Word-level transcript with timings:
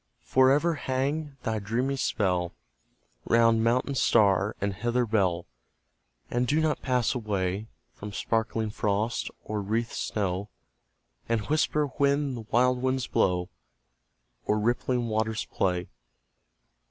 For 0.23 0.49
ever 0.49 0.73
hang 0.73 1.37
thy 1.43 1.59
dreamy 1.59 1.95
spell 1.95 2.55
Round 3.25 3.63
mountain 3.63 3.93
star 3.93 4.55
and 4.59 4.73
heather 4.73 5.05
bell, 5.05 5.45
And 6.31 6.47
do 6.47 6.59
not 6.59 6.81
pass 6.81 7.13
away 7.13 7.67
From 7.93 8.11
sparkling 8.11 8.71
frost, 8.71 9.29
or 9.43 9.61
wreathed 9.61 9.91
snow, 9.91 10.49
And 11.29 11.41
whisper 11.49 11.85
when 11.85 12.33
the 12.33 12.45
wild 12.49 12.81
winds 12.81 13.05
blow, 13.05 13.49
Or 14.43 14.57
rippling 14.57 15.05
waters 15.07 15.45
play. 15.45 15.87